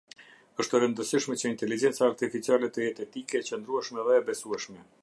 Është 0.63 0.77
e 0.77 0.79
rëndësishme 0.83 1.37
që 1.41 1.45
Intelegjenca 1.51 2.07
Artificiale 2.09 2.71
të 2.79 2.87
jetë 2.87 3.07
etike, 3.07 3.45
e 3.45 3.49
qëndrueshme 3.53 4.09
dhe 4.11 4.21
e 4.23 4.27
besueshme. 4.33 4.87